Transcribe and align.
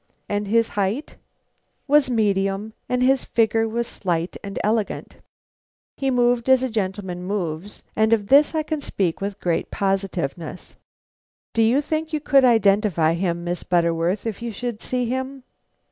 "And 0.27 0.47
his 0.47 0.69
height?" 0.69 1.17
"Was 1.87 2.09
medium, 2.09 2.73
and 2.89 3.03
his 3.03 3.23
figure 3.23 3.83
slight 3.83 4.35
and 4.43 4.57
elegant. 4.63 5.17
He 5.95 6.09
moved 6.09 6.49
as 6.49 6.63
a 6.63 6.71
gentleman 6.71 7.21
moves; 7.23 7.83
of 7.95 8.29
this 8.29 8.55
I 8.55 8.63
can 8.63 8.81
speak 8.81 9.21
with 9.21 9.39
great 9.39 9.69
positiveness." 9.69 10.75
"Do 11.53 11.61
you 11.61 11.81
think 11.81 12.13
you 12.13 12.19
could 12.19 12.43
identify 12.43 13.13
him, 13.13 13.43
Miss 13.43 13.61
Butterworth, 13.61 14.25
if 14.25 14.41
you 14.41 14.51
should 14.51 14.81
see 14.81 15.05
him?" 15.05 15.43